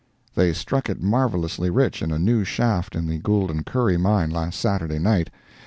[0.33, 4.31] —They struck it marvelously rich in a new shaft in the Gould & Curry mine
[4.31, 5.29] last Saturday night.